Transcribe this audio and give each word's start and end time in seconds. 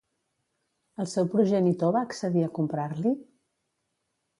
El 1.03 1.11
seu 1.11 1.29
progenitor 1.35 1.95
va 1.99 2.03
accedir 2.09 2.49
a 2.49 2.51
comprar-li? 2.59 3.17